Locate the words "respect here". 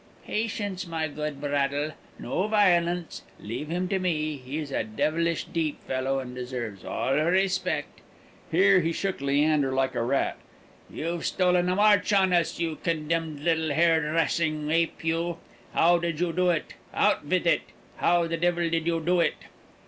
7.17-8.79